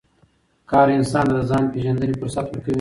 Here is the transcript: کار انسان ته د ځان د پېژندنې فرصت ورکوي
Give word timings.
کار 0.71 0.87
انسان 0.97 1.25
ته 1.29 1.33
د 1.37 1.41
ځان 1.49 1.61
د 1.65 1.71
پېژندنې 1.73 2.15
فرصت 2.21 2.45
ورکوي 2.47 2.69